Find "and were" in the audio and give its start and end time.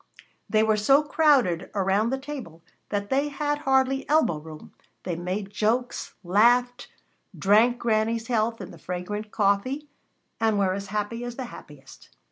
10.39-10.73